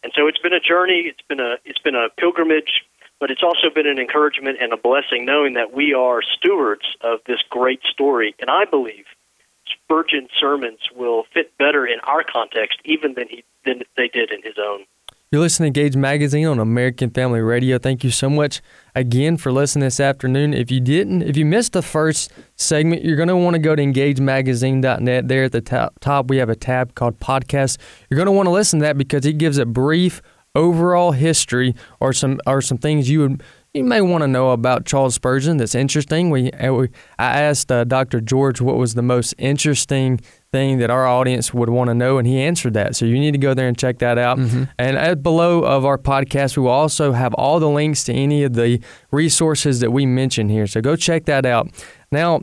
And 0.03 0.13
so 0.15 0.27
it's 0.27 0.39
been 0.39 0.53
a 0.53 0.61
journey. 0.61 1.05
It's 1.07 1.23
been 1.29 1.41
a 1.41 1.57
it's 1.65 1.81
been 1.81 1.97
a 1.97 2.09
pilgrimage, 2.17 2.85
but 3.19 3.31
it's 3.31 3.43
also 3.43 3.69
been 3.75 3.87
an 3.87 3.99
encouragement 3.99 4.59
and 4.61 4.73
a 4.73 4.77
blessing, 4.77 5.25
knowing 5.25 5.55
that 5.55 5.73
we 5.73 5.93
are 5.93 6.23
stewards 6.23 6.97
of 7.01 7.19
this 7.27 7.43
great 7.51 7.83
story. 7.83 8.35
And 8.39 8.49
I 8.49 8.65
believe 8.65 9.07
Spurgeon's 9.67 10.31
sermons 10.39 10.79
will 10.95 11.25
fit 11.35 11.57
better 11.59 11.87
in 11.87 11.99
our 12.01 12.23
context, 12.23 12.79
even 12.85 13.15
than 13.15 13.29
he 13.29 13.45
than 13.65 13.83
they 13.97 14.09
did 14.09 14.31
in 14.31 14.43
his 14.43 14.55
own. 14.59 14.85
You're 15.31 15.43
listening 15.43 15.75
to 15.75 15.79
Gage 15.79 15.95
Magazine 15.95 16.47
on 16.47 16.59
American 16.59 17.11
Family 17.11 17.43
Radio. 17.43 17.77
Thank 17.77 18.03
you 18.03 18.11
so 18.11 18.31
much 18.31 18.63
again 18.95 19.37
for 19.37 19.53
listening 19.53 19.85
this 19.85 20.01
afternoon. 20.01 20.55
If 20.55 20.71
you 20.71 20.81
didn't, 20.81 21.21
if 21.21 21.37
you 21.37 21.45
missed 21.45 21.75
the 21.75 21.83
first 21.83 22.33
segment, 22.57 23.05
you're 23.05 23.17
going 23.17 23.29
to 23.29 23.37
want 23.37 23.53
to 23.53 23.59
go 23.59 23.77
to 23.77 23.83
engagemagazine.net. 23.83 25.29
There 25.29 25.45
at 25.45 25.53
the 25.53 25.91
top, 26.01 26.31
we 26.31 26.39
have 26.39 26.49
a 26.49 26.57
tab 26.57 26.95
called 26.95 27.21
Podcast. 27.21 27.77
You're 28.09 28.17
going 28.17 28.25
to 28.25 28.33
want 28.33 28.47
to 28.47 28.51
listen 28.51 28.79
to 28.79 28.87
that 28.87 28.97
because 28.97 29.27
it 29.27 29.35
gives 29.35 29.59
a 29.59 29.67
brief 29.67 30.23
overall 30.55 31.13
history 31.13 31.75
or 32.01 32.15
some 32.15 32.41
or 32.47 32.63
some 32.63 32.79
things 32.79 33.11
you 33.11 33.21
would 33.21 33.43
you 33.75 33.85
may 33.85 34.01
want 34.01 34.23
to 34.23 34.29
know 34.29 34.51
about 34.53 34.87
Charles 34.87 35.15
Spurgeon 35.15 35.59
that's 35.59 35.75
interesting. 35.75 36.31
We, 36.31 36.51
uh, 36.53 36.73
we 36.73 36.89
I 37.19 37.43
asked 37.43 37.71
uh, 37.71 37.85
Dr. 37.85 38.23
George 38.23 38.63
what 38.63 38.77
was 38.77 38.95
the 38.95 39.03
most 39.03 39.35
interesting 39.37 40.21
thing 40.51 40.79
that 40.79 40.91
our 40.91 41.07
audience 41.07 41.53
would 41.53 41.69
want 41.69 41.89
to 41.89 41.95
know, 41.95 42.19
and 42.19 42.27
he 42.27 42.41
answered 42.41 42.75
that. 42.75 42.97
So 42.97 43.05
you 43.05 43.19
need 43.19 43.33
to 43.33 43.39
go 43.39 43.55
there 43.55 43.69
and 43.69 43.77
check 43.77 43.99
that 43.99 44.19
out. 44.19 44.39
And 44.39 44.97
at 44.97 45.23
below 45.23 45.61
of 45.63 45.85
our 45.85 45.99
podcast, 45.99 46.57
we 46.57 46.63
will 46.63 46.71
also 46.71 47.13
have 47.13 47.35
all 47.35 47.61
the 47.61 47.69
links 47.69 48.05
to 48.05 48.13
any 48.13 48.45
of 48.45 48.55
the 48.55 48.81
resources 49.11 49.81
that 49.81 49.91
we 49.91 50.07
mentioned 50.07 50.51
here. 50.51 50.67
So 50.67 50.81
go 50.81 50.97
check 50.97 51.25
that 51.27 51.47
out. 51.47 51.69
Now. 52.11 52.43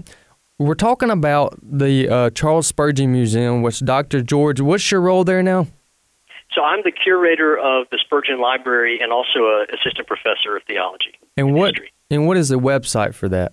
We're 0.57 0.73
talking 0.75 1.09
about 1.09 1.59
the 1.61 2.07
uh, 2.07 2.29
Charles 2.29 2.65
Spurgeon 2.65 3.11
Museum, 3.11 3.61
which 3.61 3.81
Dr. 3.81 4.21
George, 4.21 4.61
what's 4.61 4.89
your 4.89 5.01
role 5.01 5.25
there 5.25 5.43
now? 5.43 5.67
So 6.53 6.61
I'm 6.63 6.79
the 6.85 6.93
curator 6.93 7.57
of 7.57 7.87
the 7.91 7.99
Spurgeon 8.01 8.39
Library 8.39 8.99
and 9.01 9.11
also 9.11 9.39
an 9.39 9.65
assistant 9.73 10.07
professor 10.07 10.55
of 10.55 10.63
theology. 10.63 11.11
And 11.35 11.47
and 11.47 11.57
what 11.57 11.73
history. 11.73 11.91
and 12.09 12.25
what 12.25 12.37
is 12.37 12.47
the 12.47 12.55
website 12.57 13.13
for 13.13 13.27
that? 13.27 13.51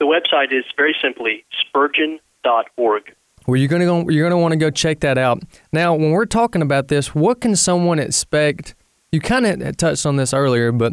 The 0.00 0.04
website 0.04 0.52
is 0.52 0.64
very 0.76 0.94
simply 1.00 1.46
spurgeon.org. 1.62 3.14
Well, 3.48 3.56
you're 3.56 3.68
gonna 3.68 3.86
go, 3.86 4.06
you're 4.10 4.28
gonna 4.28 4.40
want 4.40 4.52
to 4.52 4.58
go 4.58 4.68
check 4.68 5.00
that 5.00 5.16
out. 5.16 5.42
Now, 5.72 5.94
when 5.94 6.10
we're 6.10 6.26
talking 6.26 6.60
about 6.60 6.88
this, 6.88 7.14
what 7.14 7.40
can 7.40 7.56
someone 7.56 7.98
expect? 7.98 8.74
You 9.10 9.20
kind 9.20 9.46
of 9.46 9.76
touched 9.78 10.04
on 10.04 10.16
this 10.16 10.34
earlier, 10.34 10.70
but 10.70 10.92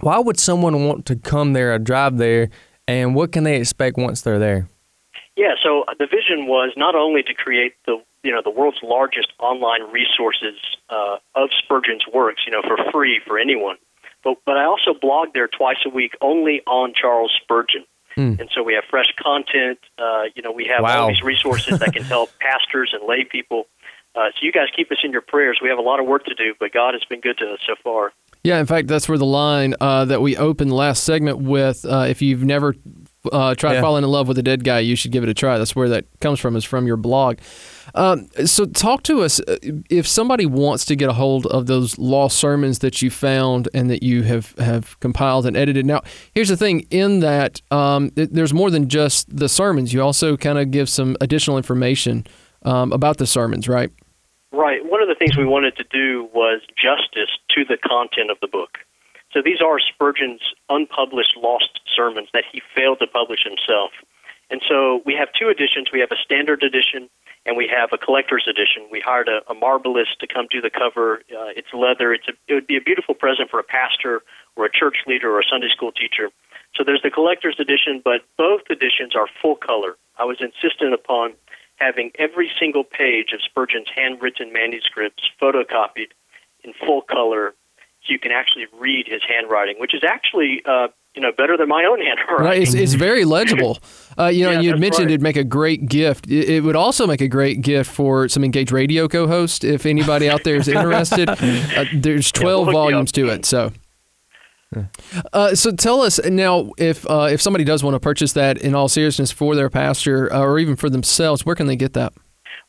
why 0.00 0.18
would 0.18 0.38
someone 0.38 0.84
want 0.84 1.06
to 1.06 1.16
come 1.16 1.54
there 1.54 1.72
or 1.72 1.78
drive 1.78 2.18
there, 2.18 2.50
and 2.86 3.14
what 3.14 3.32
can 3.32 3.44
they 3.44 3.56
expect 3.56 3.96
once 3.96 4.20
they're 4.20 4.38
there? 4.38 4.68
Yeah, 5.34 5.54
so 5.62 5.84
the 5.98 6.06
vision 6.06 6.46
was 6.46 6.74
not 6.76 6.94
only 6.94 7.22
to 7.22 7.32
create 7.32 7.72
the 7.86 7.96
you 8.22 8.32
know 8.32 8.42
the 8.44 8.50
world's 8.50 8.82
largest 8.82 9.32
online 9.40 9.90
resources 9.90 10.60
uh, 10.90 11.16
of 11.34 11.48
Spurgeon's 11.58 12.04
works, 12.12 12.42
you 12.44 12.52
know, 12.52 12.60
for 12.60 12.76
free 12.92 13.18
for 13.26 13.38
anyone, 13.38 13.76
but 14.22 14.36
but 14.44 14.58
I 14.58 14.66
also 14.66 14.92
blog 14.92 15.28
there 15.32 15.48
twice 15.48 15.78
a 15.86 15.88
week 15.88 16.12
only 16.20 16.60
on 16.66 16.92
Charles 16.92 17.32
Spurgeon. 17.42 17.86
Hmm. 18.14 18.34
And 18.38 18.48
so 18.54 18.62
we 18.62 18.74
have 18.74 18.84
fresh 18.88 19.12
content. 19.22 19.78
Uh, 19.98 20.24
you 20.34 20.42
know, 20.42 20.52
we 20.52 20.66
have 20.66 20.82
Wow. 20.82 21.02
all 21.02 21.08
these 21.08 21.22
resources 21.22 21.78
that 21.80 21.92
can 21.92 22.04
help 22.04 22.30
pastors 22.40 22.94
and 22.98 23.08
lay 23.08 23.24
people. 23.24 23.66
Uh, 24.14 24.28
so 24.30 24.38
you 24.42 24.52
guys 24.52 24.68
keep 24.76 24.92
us 24.92 24.98
in 25.02 25.10
your 25.10 25.20
prayers. 25.22 25.58
We 25.60 25.68
have 25.68 25.78
a 25.78 25.82
lot 25.82 25.98
of 25.98 26.06
work 26.06 26.24
to 26.26 26.34
do, 26.34 26.54
but 26.60 26.72
God 26.72 26.94
has 26.94 27.02
been 27.04 27.20
good 27.20 27.36
to 27.38 27.46
us 27.54 27.58
so 27.66 27.74
far. 27.82 28.12
Yeah, 28.44 28.60
in 28.60 28.66
fact, 28.66 28.86
that's 28.88 29.08
where 29.08 29.18
the 29.18 29.24
line 29.24 29.74
uh, 29.80 30.04
that 30.04 30.20
we 30.20 30.36
opened 30.36 30.72
last 30.72 31.02
segment 31.02 31.38
with 31.38 31.84
uh, 31.84 32.06
if 32.08 32.22
you've 32.22 32.44
never 32.44 32.76
uh, 33.32 33.54
tried 33.54 33.74
Yeah. 33.74 33.80
falling 33.80 34.04
in 34.04 34.10
love 34.10 34.28
with 34.28 34.38
a 34.38 34.42
dead 34.42 34.62
guy, 34.64 34.80
you 34.80 34.94
should 34.96 35.10
give 35.12 35.22
it 35.24 35.28
a 35.30 35.34
try. 35.34 35.58
That's 35.58 35.74
where 35.74 35.88
that 35.88 36.04
comes 36.20 36.38
from, 36.38 36.54
is 36.54 36.62
from 36.64 36.86
your 36.86 36.96
blog. 36.98 37.38
Um, 37.94 38.28
so, 38.44 38.66
talk 38.66 39.02
to 39.04 39.22
us 39.22 39.40
uh, 39.40 39.56
if 39.90 40.06
somebody 40.06 40.46
wants 40.46 40.84
to 40.86 40.96
get 40.96 41.08
a 41.08 41.12
hold 41.12 41.46
of 41.46 41.66
those 41.66 41.98
lost 41.98 42.38
sermons 42.38 42.80
that 42.80 43.02
you 43.02 43.10
found 43.10 43.68
and 43.74 43.90
that 43.90 44.02
you 44.02 44.22
have, 44.22 44.54
have 44.58 44.98
compiled 45.00 45.46
and 45.46 45.56
edited. 45.56 45.86
Now, 45.86 46.02
here's 46.34 46.48
the 46.48 46.56
thing 46.56 46.86
in 46.90 47.20
that 47.20 47.60
um, 47.70 48.10
th- 48.10 48.30
there's 48.30 48.54
more 48.54 48.70
than 48.70 48.88
just 48.88 49.34
the 49.34 49.48
sermons, 49.48 49.92
you 49.92 50.02
also 50.02 50.36
kind 50.36 50.58
of 50.58 50.70
give 50.70 50.88
some 50.88 51.16
additional 51.20 51.56
information 51.56 52.26
um, 52.62 52.92
about 52.92 53.18
the 53.18 53.26
sermons, 53.26 53.68
right? 53.68 53.90
Right. 54.52 54.84
One 54.84 55.02
of 55.02 55.08
the 55.08 55.16
things 55.16 55.36
we 55.36 55.44
wanted 55.44 55.76
to 55.76 55.84
do 55.90 56.28
was 56.32 56.60
justice 56.80 57.30
to 57.50 57.64
the 57.64 57.76
content 57.76 58.30
of 58.30 58.38
the 58.40 58.46
book. 58.46 58.78
So 59.32 59.42
these 59.44 59.60
are 59.60 59.80
Spurgeon's 59.80 60.42
unpublished 60.68 61.36
lost 61.36 61.80
sermons 61.94 62.28
that 62.32 62.44
he 62.52 62.62
failed 62.74 63.00
to 63.00 63.08
publish 63.08 63.40
himself. 63.42 63.90
And 64.50 64.62
so 64.68 65.02
we 65.04 65.14
have 65.14 65.28
two 65.38 65.48
editions. 65.48 65.88
We 65.92 66.00
have 66.00 66.12
a 66.12 66.22
standard 66.24 66.62
edition 66.62 67.10
and 67.46 67.56
we 67.56 67.68
have 67.68 67.90
a 67.92 67.98
collector's 67.98 68.46
edition. 68.48 68.88
We 68.90 69.00
hired 69.00 69.28
a, 69.28 69.40
a 69.50 69.54
marvelist 69.54 70.18
to 70.20 70.26
come 70.26 70.46
do 70.50 70.60
the 70.60 70.70
cover. 70.70 71.22
Uh, 71.30 71.52
it's 71.56 71.68
leather. 71.72 72.12
It's 72.12 72.28
a, 72.28 72.32
it 72.48 72.54
would 72.54 72.66
be 72.66 72.76
a 72.76 72.80
beautiful 72.80 73.14
present 73.14 73.50
for 73.50 73.58
a 73.58 73.64
pastor 73.64 74.22
or 74.56 74.66
a 74.66 74.72
church 74.72 74.96
leader 75.06 75.34
or 75.34 75.40
a 75.40 75.44
Sunday 75.48 75.68
school 75.68 75.92
teacher. 75.92 76.30
So 76.74 76.82
there's 76.84 77.02
the 77.02 77.10
collector's 77.10 77.56
edition, 77.60 78.00
but 78.04 78.22
both 78.36 78.62
editions 78.70 79.14
are 79.14 79.28
full 79.40 79.56
color. 79.56 79.96
I 80.18 80.24
was 80.24 80.38
insistent 80.40 80.94
upon 80.94 81.34
having 81.76 82.12
every 82.18 82.50
single 82.58 82.84
page 82.84 83.32
of 83.32 83.40
Spurgeon's 83.42 83.88
handwritten 83.94 84.52
manuscripts 84.52 85.24
photocopied 85.40 86.12
in 86.62 86.72
full 86.72 87.02
color 87.02 87.54
so 88.02 88.12
you 88.12 88.18
can 88.18 88.32
actually 88.32 88.66
read 88.78 89.06
his 89.08 89.22
handwriting, 89.26 89.76
which 89.78 89.94
is 89.94 90.02
actually 90.04 90.62
uh, 90.66 90.88
you 91.14 91.22
know 91.22 91.32
better 91.36 91.56
than 91.56 91.68
my 91.68 91.84
own 91.84 92.00
handwriting. 92.00 92.24
Right, 92.44 92.62
it's, 92.62 92.74
it's 92.74 92.94
very 92.94 93.24
legible. 93.24 93.78
Uh, 94.16 94.26
you 94.28 94.44
know, 94.44 94.52
Yeah, 94.52 94.60
you 94.60 94.70
had 94.70 94.78
mentioned 94.78 95.06
right. 95.06 95.10
it'd 95.14 95.22
make 95.22 95.36
a 95.36 95.42
great 95.42 95.88
gift. 95.88 96.28
It, 96.28 96.48
it 96.48 96.62
would 96.62 96.76
also 96.76 97.04
make 97.04 97.20
a 97.20 97.26
great 97.26 97.62
gift 97.62 97.90
for 97.90 98.28
some 98.28 98.44
engaged 98.44 98.70
Radio 98.70 99.08
co-host 99.08 99.64
if 99.64 99.86
anybody 99.86 100.30
out 100.30 100.44
there 100.44 100.54
is 100.54 100.68
interested. 100.76 101.28
uh, 101.28 101.84
there's 101.92 102.30
12 102.30 102.60
look 102.60 102.68
me 102.68 102.72
volumes 102.74 103.10
to 103.10 103.28
it, 103.28 103.44
so. 103.44 103.72
Uh, 105.32 105.54
so 105.54 105.72
tell 105.72 106.00
us 106.00 106.20
now 106.24 106.70
if 106.78 107.08
uh, 107.10 107.28
if 107.30 107.40
somebody 107.40 107.64
does 107.64 107.82
want 107.82 107.94
to 107.94 108.00
purchase 108.00 108.32
that 108.34 108.58
in 108.58 108.74
all 108.74 108.88
seriousness 108.88 109.30
for 109.32 109.54
their 109.54 109.70
pastor 109.70 110.32
uh, 110.32 110.40
or 110.40 110.58
even 110.58 110.76
for 110.76 110.88
themselves, 110.90 111.44
where 111.44 111.54
can 111.56 111.66
they 111.66 111.76
get 111.76 111.92
that? 111.94 112.12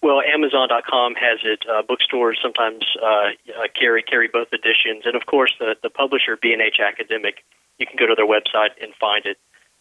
Well, 0.02 0.22
Amazon.com 0.22 1.16
has 1.16 1.40
it. 1.44 1.64
Uh, 1.72 1.82
bookstores 1.88 2.40
sometimes 2.42 2.86
uh, 3.02 3.06
uh, 3.06 3.68
carry 3.80 4.04
carry 4.04 4.28
both 4.32 4.48
editions, 4.54 5.04
and 5.06 5.16
of 5.16 5.25
course, 5.25 5.54
the 5.60 5.75
the 5.82 5.90
publisher 5.90 6.38
B&H 6.42 6.78
Academic. 6.80 7.44
You 7.77 7.86
can 7.86 7.98
go 7.98 8.08
to 8.08 8.15
their 8.15 8.27
website 8.27 8.72
and 8.82 8.94
find 9.00 9.25
it 9.25 9.38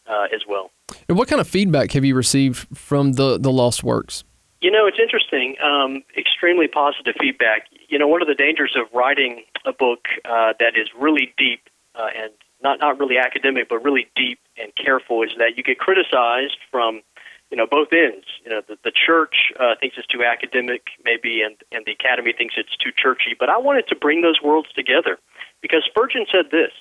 uh, 0.06 0.26
as 0.34 0.42
well. 0.48 0.70
And 1.08 1.16
what 1.16 1.28
kind 1.28 1.40
of 1.40 1.48
feedback 1.48 1.92
have 1.92 2.04
you 2.04 2.14
received 2.14 2.76
from 2.76 3.12
the 3.12 3.38
the 3.38 3.52
lost 3.52 3.84
works? 3.84 4.24
You 4.60 4.70
know, 4.70 4.86
it's 4.86 4.98
interesting. 4.98 5.56
Um, 5.62 6.02
extremely 6.16 6.68
positive 6.68 7.14
feedback. 7.20 7.66
You 7.88 7.98
know, 7.98 8.08
one 8.08 8.22
of 8.22 8.28
the 8.28 8.34
dangers 8.34 8.74
of 8.76 8.86
writing 8.94 9.42
a 9.66 9.72
book 9.72 10.06
uh, 10.24 10.54
that 10.58 10.76
is 10.76 10.88
really 10.98 11.34
deep 11.36 11.68
uh, 11.94 12.08
and 12.16 12.32
not 12.62 12.80
not 12.80 12.98
really 12.98 13.18
academic, 13.18 13.68
but 13.68 13.84
really 13.84 14.08
deep 14.16 14.38
and 14.56 14.74
careful 14.74 15.22
is 15.22 15.30
that 15.38 15.56
you 15.56 15.62
get 15.62 15.78
criticized 15.78 16.56
from 16.70 17.02
you 17.50 17.56
know 17.56 17.66
both 17.66 17.88
ends. 17.92 18.26
You 18.44 18.50
know, 18.50 18.62
the, 18.66 18.76
the 18.82 18.92
church 18.92 19.52
uh, 19.60 19.74
thinks 19.78 19.96
it's 19.98 20.06
too 20.06 20.24
academic, 20.24 20.88
maybe, 21.04 21.42
and 21.42 21.56
and 21.70 21.84
the 21.84 21.92
academy 21.92 22.32
thinks 22.32 22.54
it's 22.56 22.76
too 22.76 22.90
churchy. 22.96 23.36
But 23.38 23.50
I 23.50 23.58
wanted 23.58 23.86
to 23.88 23.96
bring 23.96 24.22
those 24.22 24.40
worlds 24.42 24.72
together 24.74 25.18
because 25.60 25.84
Spurgeon 25.84 26.26
said 26.32 26.50
this. 26.50 26.72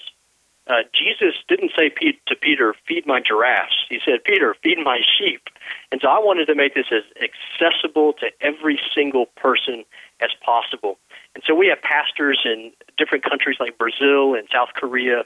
Uh, 0.68 0.84
Jesus 0.94 1.36
didn't 1.50 1.72
say 1.78 1.90
to 1.90 2.36
Peter, 2.36 2.74
"Feed 2.88 3.06
my 3.06 3.20
giraffes." 3.20 3.86
He 3.90 4.00
said, 4.06 4.24
"Peter, 4.24 4.54
feed 4.64 4.80
my 4.80 5.02
sheep." 5.18 5.50
And 5.92 6.00
so 6.02 6.08
I 6.08 6.20
wanted 6.20 6.46
to 6.46 6.56
make 6.56 6.74
this 6.74 6.88
as 6.92 7.04
accessible 7.22 8.14
to 8.14 8.32
every 8.40 8.80
single 8.96 9.26
person 9.36 9.84
as 10.22 10.30
possible. 10.42 10.98
And 11.36 11.44
so 11.46 11.54
we 11.54 11.68
have 11.68 11.82
pastors 11.82 12.42
in 12.46 12.72
different 12.98 13.24
countries 13.24 13.58
like 13.60 13.78
Brazil 13.78 14.36
and 14.36 14.48
South 14.52 14.70
Korea 14.74 15.26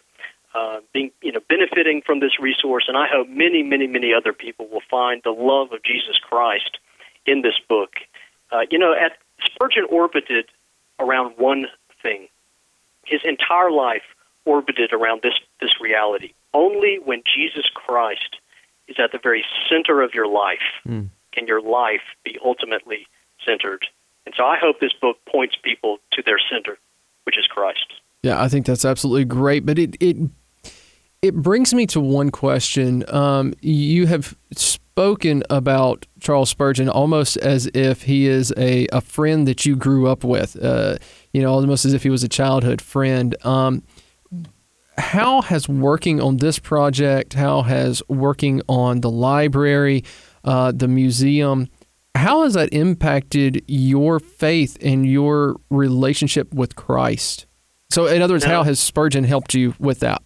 uh, 0.55 0.79
being, 0.93 1.11
you 1.21 1.31
know, 1.31 1.41
benefiting 1.47 2.01
from 2.01 2.19
this 2.19 2.39
resource. 2.39 2.85
And 2.87 2.97
I 2.97 3.07
hope 3.07 3.27
many, 3.29 3.61
many, 3.61 3.85
many 3.85 4.13
other 4.13 4.33
people 4.33 4.67
will 4.67 4.81
find 4.89 5.21
the 5.23 5.31
love 5.31 5.71
of 5.71 5.83
Jesus 5.83 6.17
Christ 6.17 6.79
in 7.25 7.41
this 7.41 7.59
book. 7.69 7.97
Uh, 8.51 8.61
you 8.71 8.79
know, 8.79 8.93
at 8.93 9.17
Spurgeon 9.45 9.85
orbited 9.89 10.45
around 10.99 11.33
one 11.37 11.67
thing. 12.01 12.27
His 13.05 13.21
entire 13.23 13.71
life 13.71 14.03
orbited 14.47 14.93
around 14.93 15.19
this 15.23 15.37
this 15.61 15.73
reality. 15.81 16.31
Only 16.53 16.99
when 17.03 17.21
Jesus 17.35 17.65
Christ 17.73 18.31
is 18.87 18.95
at 18.97 19.11
the 19.11 19.19
very 19.21 19.43
center 19.69 20.01
of 20.01 20.13
your 20.13 20.27
life 20.27 20.67
Mm. 20.87 21.09
can 21.33 21.45
your 21.47 21.61
life 21.61 22.05
be 22.23 22.37
ultimately 22.43 23.05
centered. 23.45 23.85
And 24.25 24.33
so 24.37 24.43
I 24.45 24.57
hope 24.57 24.79
this 24.79 24.93
book 24.93 25.17
points 25.25 25.55
people 25.61 25.99
to 26.13 26.21
their 26.25 26.39
center, 26.51 26.77
which 27.25 27.37
is 27.37 27.47
Christ. 27.47 27.87
Yeah, 28.23 28.41
I 28.41 28.47
think 28.49 28.65
that's 28.65 28.85
absolutely 28.85 29.25
great. 29.25 29.65
But 29.65 29.77
it 29.79 29.95
it 29.99 30.17
it 31.21 31.35
brings 31.35 31.73
me 31.73 31.85
to 31.87 31.99
one 31.99 32.29
question. 32.31 33.03
Um, 33.13 33.53
you 33.61 34.05
have 34.07 34.35
spoken 34.53 35.43
about 35.49 36.05
Charles 36.19 36.49
Spurgeon 36.49 36.89
almost 36.89 37.37
as 37.37 37.67
if 37.73 38.03
he 38.03 38.27
is 38.27 38.53
a, 38.57 38.87
a 38.91 39.01
friend 39.01 39.47
that 39.47 39.65
you 39.65 39.75
grew 39.75 40.07
up 40.07 40.23
with. 40.23 40.55
Uh, 40.61 40.97
you 41.33 41.41
know, 41.41 41.51
almost 41.51 41.85
as 41.85 41.93
if 41.93 42.03
he 42.03 42.09
was 42.09 42.23
a 42.23 42.27
childhood 42.29 42.81
friend. 42.81 43.35
Um, 43.45 43.83
how 44.97 45.41
has 45.41 45.69
working 45.69 46.19
on 46.21 46.37
this 46.37 46.59
project, 46.59 47.33
how 47.33 47.61
has 47.61 48.01
working 48.07 48.61
on 48.67 49.01
the 49.01 49.09
library, 49.09 50.03
uh, 50.43 50.71
the 50.75 50.87
museum, 50.87 51.67
how 52.15 52.43
has 52.43 52.55
that 52.55 52.73
impacted 52.73 53.63
your 53.67 54.19
faith 54.19 54.77
and 54.81 55.05
your 55.05 55.57
relationship 55.69 56.53
with 56.53 56.75
Christ? 56.75 57.45
So, 57.89 58.07
in 58.07 58.21
other 58.21 58.33
words, 58.33 58.43
how 58.43 58.63
has 58.63 58.79
Spurgeon 58.79 59.23
helped 59.23 59.53
you 59.53 59.75
with 59.79 59.99
that? 60.01 60.21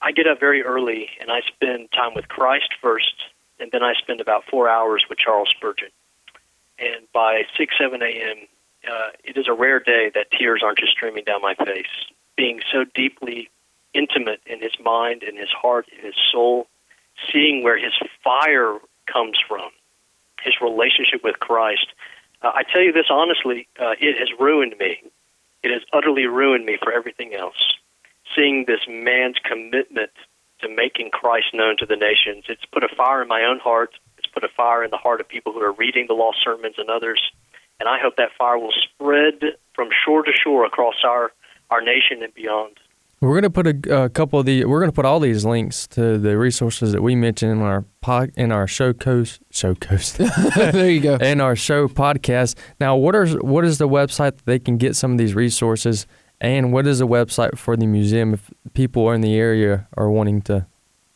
I 0.00 0.12
get 0.12 0.26
up 0.26 0.40
very 0.40 0.62
early 0.62 1.08
and 1.20 1.30
I 1.30 1.40
spend 1.46 1.92
time 1.92 2.14
with 2.14 2.28
Christ 2.28 2.74
first, 2.82 3.14
and 3.60 3.70
then 3.70 3.82
I 3.82 3.94
spend 3.94 4.20
about 4.20 4.44
four 4.50 4.68
hours 4.68 5.04
with 5.08 5.18
Charles 5.18 5.48
Spurgeon. 5.50 5.88
And 6.78 7.06
by 7.12 7.42
6, 7.56 7.74
7 7.78 8.02
a.m., 8.02 8.36
uh, 8.90 9.10
it 9.22 9.38
is 9.38 9.46
a 9.48 9.52
rare 9.52 9.80
day 9.80 10.10
that 10.14 10.30
tears 10.36 10.62
aren't 10.64 10.78
just 10.78 10.92
streaming 10.92 11.24
down 11.24 11.40
my 11.40 11.54
face. 11.54 11.86
Being 12.36 12.60
so 12.72 12.84
deeply 12.94 13.48
intimate 13.94 14.40
in 14.46 14.60
his 14.60 14.72
mind, 14.82 15.22
in 15.22 15.36
his 15.36 15.50
heart, 15.50 15.86
in 15.96 16.04
his 16.04 16.14
soul, 16.32 16.66
seeing 17.32 17.62
where 17.62 17.78
his 17.78 17.92
fire 18.22 18.78
comes 19.06 19.38
from, 19.46 19.70
his 20.42 20.54
relationship 20.60 21.22
with 21.22 21.38
Christ. 21.40 21.86
Uh, 22.42 22.52
I 22.54 22.62
tell 22.64 22.82
you 22.82 22.92
this 22.92 23.06
honestly, 23.10 23.68
uh, 23.80 23.94
it 24.00 24.18
has 24.18 24.28
ruined 24.38 24.74
me. 24.78 24.98
It 25.62 25.70
has 25.70 25.82
utterly 25.92 26.26
ruined 26.26 26.66
me 26.66 26.76
for 26.82 26.92
everything 26.92 27.34
else 27.34 27.74
seeing 28.34 28.64
this 28.66 28.80
man's 28.88 29.36
commitment 29.44 30.10
to 30.60 30.68
making 30.68 31.10
Christ 31.10 31.48
known 31.52 31.76
to 31.78 31.86
the 31.86 31.96
nations. 31.96 32.44
It's 32.48 32.64
put 32.72 32.84
a 32.84 32.94
fire 32.96 33.22
in 33.22 33.28
my 33.28 33.42
own 33.42 33.58
heart. 33.58 33.94
It's 34.18 34.26
put 34.26 34.44
a 34.44 34.48
fire 34.48 34.84
in 34.84 34.90
the 34.90 34.96
heart 34.96 35.20
of 35.20 35.28
people 35.28 35.52
who 35.52 35.60
are 35.60 35.72
reading 35.72 36.06
the 36.06 36.14
lost 36.14 36.38
sermons 36.42 36.76
and 36.78 36.88
others. 36.88 37.20
And 37.80 37.88
I 37.88 37.98
hope 38.00 38.16
that 38.16 38.30
fire 38.38 38.58
will 38.58 38.72
spread 38.72 39.56
from 39.74 39.88
shore 40.04 40.22
to 40.22 40.32
shore 40.32 40.64
across 40.64 40.94
our, 41.04 41.32
our 41.70 41.80
nation 41.80 42.22
and 42.22 42.32
beyond. 42.34 42.78
We're 43.24 43.34
gonna 43.40 43.50
put 43.50 43.66
a, 43.66 44.04
a 44.04 44.08
couple 44.08 44.38
of 44.38 44.46
the. 44.46 44.64
We're 44.64 44.80
gonna 44.80 44.92
put 44.92 45.04
all 45.04 45.20
these 45.20 45.44
links 45.44 45.86
to 45.88 46.18
the 46.18 46.36
resources 46.36 46.92
that 46.92 47.02
we 47.02 47.14
mentioned 47.14 47.52
in 47.52 47.60
our 47.62 47.84
pod, 48.00 48.30
in 48.36 48.52
our 48.52 48.66
show 48.66 48.92
coast 48.92 49.40
show 49.50 49.74
coast 49.74 50.18
there 50.56 50.90
you 50.90 51.00
go. 51.00 51.14
in 51.20 51.40
our 51.40 51.56
show 51.56 51.88
podcast. 51.88 52.56
Now, 52.80 52.96
what 52.96 53.14
are 53.14 53.26
what 53.40 53.64
is 53.64 53.78
the 53.78 53.88
website 53.88 54.36
that 54.36 54.46
they 54.46 54.58
can 54.58 54.76
get 54.76 54.94
some 54.96 55.12
of 55.12 55.18
these 55.18 55.34
resources, 55.34 56.06
and 56.40 56.72
what 56.72 56.86
is 56.86 56.98
the 56.98 57.06
website 57.08 57.58
for 57.58 57.76
the 57.76 57.86
museum 57.86 58.34
if 58.34 58.50
people 58.74 59.06
are 59.06 59.14
in 59.14 59.20
the 59.20 59.34
area 59.36 59.88
are 59.96 60.10
wanting 60.10 60.42
to 60.42 60.66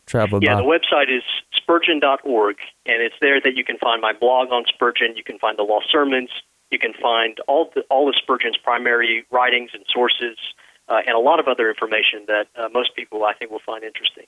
travel 0.05 0.39
Yeah, 0.43 0.55
by? 0.55 0.61
the 0.61 0.67
website 0.67 1.15
is 1.15 1.23
spurgeon.org, 1.55 2.57
and 2.85 3.01
it's 3.01 3.15
there 3.21 3.39
that 3.41 3.55
you 3.55 3.63
can 3.63 3.77
find 3.77 4.01
my 4.01 4.13
blog 4.13 4.51
on 4.51 4.63
Spurgeon. 4.67 5.15
You 5.15 5.23
can 5.23 5.37
find 5.39 5.57
the 5.57 5.63
lost 5.63 5.87
sermons. 5.91 6.29
You 6.71 6.79
can 6.79 6.93
find 7.01 7.37
all 7.47 7.69
the, 7.75 7.81
all 7.89 8.09
of 8.09 8.15
Spurgeon's 8.15 8.57
primary 8.57 9.23
writings 9.31 9.71
and 9.73 9.83
sources, 9.91 10.37
uh, 10.89 11.01
and 11.05 11.15
a 11.15 11.19
lot 11.19 11.39
of 11.39 11.47
other 11.47 11.69
information 11.69 12.25
that 12.27 12.47
uh, 12.55 12.67
most 12.73 12.95
people 12.95 13.23
I 13.23 13.33
think 13.33 13.51
will 13.51 13.61
find 13.65 13.83
interesting. 13.83 14.25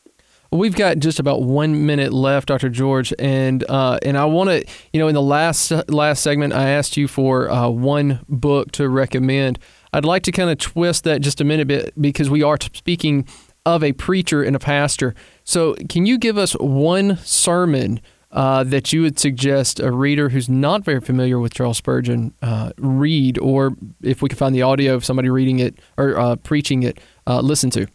We've 0.52 0.76
got 0.76 1.00
just 1.00 1.20
about 1.20 1.44
one 1.44 1.86
minute 1.86 2.14
left, 2.14 2.50
Dr. 2.50 2.70
George, 2.70 3.14
and 3.18 3.64
uh, 3.70 4.00
and 4.04 4.18
I 4.18 4.26
want 4.26 4.50
to, 4.50 4.66
you 4.94 5.00
know, 5.00 5.08
in 5.08 5.16
the 5.16 5.22
last 5.22 5.72
last 5.90 6.22
segment, 6.22 6.54
I 6.54 6.70
asked 6.70 6.98
you 6.98 7.08
for 7.08 7.50
uh, 7.50 7.70
one 7.70 8.24
book 8.30 8.72
to 8.74 8.90
recommend. 8.90 9.60
I'd 9.94 10.06
like 10.06 10.24
to 10.24 10.32
kind 10.32 10.50
of 10.50 10.58
twist 10.58 11.04
that 11.06 11.22
just 11.22 11.42
a 11.42 11.44
minute 11.44 11.68
bit 11.68 11.94
because 12.00 12.30
we 12.30 12.44
are 12.44 12.58
speaking 12.74 13.28
of 13.66 13.84
a 13.84 13.94
preacher 13.94 14.44
and 14.44 14.56
a 14.56 14.60
pastor. 14.60 15.16
So, 15.44 15.76
can 15.90 16.06
you 16.06 16.18
give 16.18 16.38
us 16.38 16.54
one 16.54 17.18
sermon 17.18 18.02
uh, 18.32 18.64
that 18.64 18.94
you 18.94 19.02
would 19.02 19.20
suggest 19.20 19.80
a 19.80 19.92
reader 19.92 20.30
who's 20.30 20.50
not 20.50 20.84
very 20.84 21.02
familiar 21.02 21.40
with 21.40 21.54
Charles 21.54 21.78
Spurgeon 21.78 22.34
uh, 22.42 22.72
read, 22.78 23.38
or 23.40 23.76
if 24.02 24.22
we 24.22 24.30
can 24.30 24.38
find 24.38 24.56
the 24.56 24.62
audio 24.62 24.94
of 24.94 25.04
somebody 25.04 25.30
reading 25.30 25.60
it 25.60 25.80
or 25.98 26.18
uh, 26.18 26.36
preaching 26.38 26.84
it, 26.84 27.00
uh, 27.28 27.42
listen 27.42 27.70
to? 27.72 27.88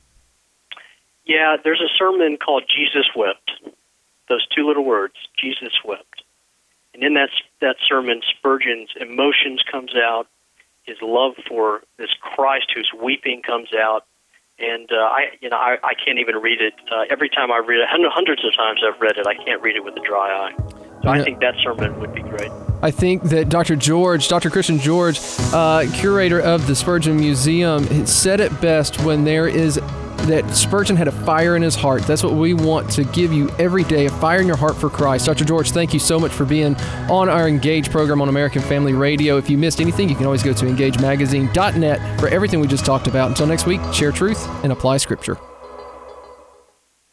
Yeah, 1.25 1.57
there's 1.62 1.81
a 1.81 1.88
sermon 1.99 2.37
called 2.37 2.64
Jesus 2.69 3.07
Wept. 3.16 3.50
Those 4.28 4.47
two 4.55 4.66
little 4.66 4.85
words, 4.85 5.14
Jesus 5.38 5.73
wept. 5.85 6.23
And 6.95 7.05
in 7.05 7.14
that 7.14 7.28
that 7.61 7.76
sermon, 7.87 8.23
Spurgeon's 8.37 8.90
emotions 9.00 9.62
comes 9.71 9.95
out, 9.95 10.26
his 10.83 10.97
love 11.02 11.35
for 11.49 11.83
this 11.99 12.11
Christ 12.21 12.73
who's 12.75 12.90
weeping 13.00 13.43
comes 13.43 13.69
out, 13.75 14.07
and 14.59 14.89
uh, 14.91 14.97
I, 14.97 15.27
you 15.41 15.51
know, 15.51 15.57
I, 15.57 15.77
I 15.83 15.95
can't 15.95 16.19
even 16.19 16.37
read 16.37 16.61
it. 16.61 16.75
Uh, 16.91 17.05
every 17.11 17.29
time 17.29 17.53
I 17.53 17.59
read 17.59 17.81
it, 17.81 17.89
hundreds 17.91 18.45
of 18.45 18.55
times 18.57 18.81
I've 18.87 19.01
read 19.01 19.17
it, 19.19 19.27
I 19.27 19.35
can't 19.45 19.61
read 19.63 19.77
it 19.77 19.85
with 19.85 19.95
a 19.97 20.01
dry 20.07 20.31
eye. 20.31 20.55
So 21.03 21.11
I 21.11 21.19
Yeah. 21.19 21.25
think 21.25 21.41
that 21.41 21.55
sermon 21.63 21.99
would 22.01 22.15
be 22.15 22.23
great. 22.23 22.51
I 22.83 22.91
think 22.91 23.25
that 23.25 23.49
Dr. 23.49 23.77
George, 23.77 24.29
Dr. 24.29 24.51
Christian 24.51 24.79
George, 24.79 25.19
uh, 25.53 25.85
curator 25.95 26.41
of 26.41 26.67
the 26.67 26.75
Spurgeon 26.75 27.17
Museum, 27.17 27.85
said 28.07 28.41
it 28.41 28.59
best 28.61 29.01
when 29.03 29.25
there 29.25 29.47
is 29.49 29.79
that 30.26 30.54
Spurgeon 30.54 30.97
had 30.97 31.09
a 31.09 31.12
fire 31.12 31.56
in 31.56 31.62
his 31.62 31.75
heart. 31.75 32.02
That's 32.02 32.23
what 32.23 32.35
we 32.35 32.54
want 32.54 32.90
to 32.92 33.04
give 33.04 33.33
you 33.33 33.49
every 33.59 33.85
day 33.85 34.06
a 34.06 34.11
fire 34.11 34.40
in 34.40 34.47
your 34.47 34.56
heart 34.56 34.76
for 34.76 34.90
Christ. 34.90 35.26
Dr. 35.26 35.45
George, 35.45 35.71
thank 35.71 35.95
you 35.95 36.00
so 36.00 36.18
much 36.18 36.33
for 36.33 36.45
being 36.45 36.76
on 37.11 37.28
our 37.28 37.49
Engage 37.49 37.90
program 37.90 38.21
on 38.21 38.28
American 38.28 38.62
Family 38.62 38.92
Radio. 38.92 39.37
If 39.37 39.49
you 39.49 39.59
missed 39.59 39.80
anything, 39.80 40.09
you 40.09 40.14
can 40.14 40.26
always 40.26 40.42
go 40.42 40.52
to 40.52 40.64
engagemagazine.net 40.66 42.21
for 42.21 42.28
everything 42.28 42.61
we 42.61 42.66
just 42.66 42.85
talked 42.85 43.06
about. 43.06 43.28
Until 43.28 43.47
next 43.47 43.66
week, 43.66 43.80
share 43.92 44.12
truth 44.12 44.47
and 44.62 44.73
apply 44.73 44.99
Scripture. 44.99 45.38